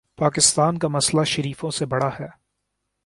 [0.17, 2.27] پاکستان کا مسئلہ شریفوں سے بڑا ہے۔